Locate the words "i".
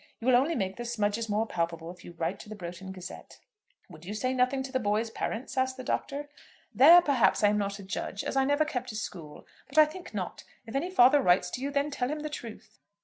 7.43-7.49, 8.35-8.43, 9.77-9.85